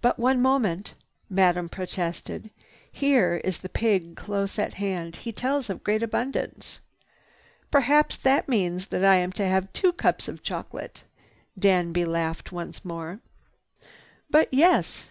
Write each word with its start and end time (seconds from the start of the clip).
"But 0.00 0.18
one 0.18 0.40
moment!" 0.40 0.94
Madame 1.28 1.68
protested. 1.68 2.48
"Here 2.90 3.34
is 3.44 3.58
the 3.58 3.68
pig 3.68 4.16
close 4.16 4.58
at 4.58 4.72
hand. 4.80 5.16
He 5.16 5.30
tells 5.30 5.68
of 5.68 5.84
great 5.84 6.02
abundance." 6.02 6.80
"Perhaps 7.70 8.16
that 8.16 8.48
means 8.48 8.86
that 8.86 9.04
I 9.04 9.16
am 9.16 9.30
to 9.32 9.44
have 9.44 9.70
two 9.74 9.92
cups 9.92 10.26
of 10.26 10.42
chocolate." 10.42 11.04
Danby 11.58 12.06
laughed 12.06 12.50
once 12.50 12.82
more. 12.82 13.20
"But 14.30 14.48
yes!" 14.50 15.06